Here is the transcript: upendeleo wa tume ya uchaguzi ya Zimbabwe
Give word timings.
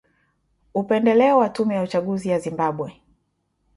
upendeleo 0.73 1.37
wa 1.37 1.49
tume 1.49 1.75
ya 1.75 1.81
uchaguzi 1.83 2.29
ya 2.29 2.39
Zimbabwe 2.39 3.01